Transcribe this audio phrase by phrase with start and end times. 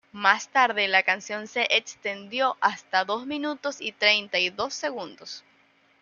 [0.13, 5.43] Más tarde, la canción se extendió hasta dos minutos y treinta y dos segundos.